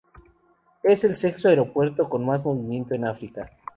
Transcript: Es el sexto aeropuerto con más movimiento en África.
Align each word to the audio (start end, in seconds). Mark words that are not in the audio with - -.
Es 0.81 1.03
el 1.03 1.15
sexto 1.15 1.47
aeropuerto 1.47 2.09
con 2.09 2.25
más 2.25 2.43
movimiento 2.43 2.95
en 2.95 3.05
África. 3.05 3.51